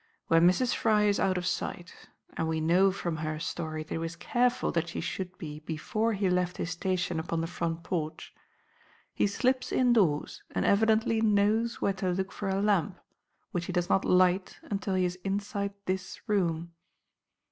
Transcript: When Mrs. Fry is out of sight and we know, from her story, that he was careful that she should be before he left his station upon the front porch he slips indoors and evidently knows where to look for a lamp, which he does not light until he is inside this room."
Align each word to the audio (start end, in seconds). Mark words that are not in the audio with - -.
When 0.29 0.49
Mrs. 0.49 0.73
Fry 0.73 1.03
is 1.03 1.19
out 1.19 1.37
of 1.37 1.45
sight 1.45 1.93
and 2.35 2.47
we 2.47 2.59
know, 2.59 2.91
from 2.91 3.17
her 3.17 3.37
story, 3.39 3.83
that 3.83 3.91
he 3.93 3.97
was 3.99 4.15
careful 4.15 4.71
that 4.71 4.87
she 4.87 4.99
should 4.99 5.37
be 5.37 5.59
before 5.59 6.13
he 6.13 6.27
left 6.27 6.57
his 6.57 6.71
station 6.71 7.19
upon 7.19 7.39
the 7.41 7.45
front 7.45 7.83
porch 7.83 8.33
he 9.13 9.27
slips 9.27 9.71
indoors 9.71 10.41
and 10.55 10.65
evidently 10.65 11.21
knows 11.21 11.81
where 11.81 11.93
to 11.93 12.09
look 12.09 12.31
for 12.31 12.49
a 12.49 12.59
lamp, 12.63 12.99
which 13.51 13.67
he 13.67 13.71
does 13.73 13.89
not 13.89 14.03
light 14.03 14.57
until 14.63 14.95
he 14.95 15.05
is 15.05 15.19
inside 15.23 15.73
this 15.85 16.19
room." 16.27 16.73